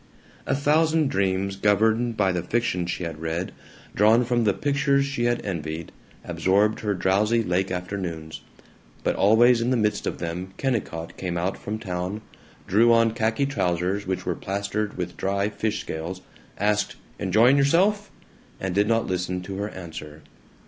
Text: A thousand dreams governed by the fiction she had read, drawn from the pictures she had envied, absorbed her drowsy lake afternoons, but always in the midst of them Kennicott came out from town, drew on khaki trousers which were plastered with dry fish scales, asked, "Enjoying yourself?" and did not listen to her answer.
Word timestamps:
A 0.47 0.55
thousand 0.55 1.11
dreams 1.11 1.55
governed 1.55 2.17
by 2.17 2.31
the 2.31 2.41
fiction 2.41 2.87
she 2.87 3.03
had 3.03 3.21
read, 3.21 3.51
drawn 3.93 4.25
from 4.25 4.45
the 4.45 4.53
pictures 4.55 5.05
she 5.05 5.25
had 5.25 5.45
envied, 5.45 5.91
absorbed 6.25 6.79
her 6.79 6.95
drowsy 6.95 7.43
lake 7.43 7.69
afternoons, 7.69 8.41
but 9.03 9.15
always 9.15 9.61
in 9.61 9.69
the 9.69 9.77
midst 9.77 10.07
of 10.07 10.17
them 10.17 10.55
Kennicott 10.57 11.17
came 11.17 11.37
out 11.37 11.55
from 11.55 11.77
town, 11.77 12.21
drew 12.67 12.91
on 12.91 13.11
khaki 13.13 13.45
trousers 13.45 14.07
which 14.07 14.25
were 14.25 14.33
plastered 14.33 14.97
with 14.97 15.17
dry 15.17 15.49
fish 15.49 15.81
scales, 15.81 16.21
asked, 16.57 16.95
"Enjoying 17.19 17.55
yourself?" 17.57 18.09
and 18.59 18.73
did 18.73 18.87
not 18.87 19.05
listen 19.05 19.43
to 19.43 19.57
her 19.57 19.69
answer. 19.69 20.23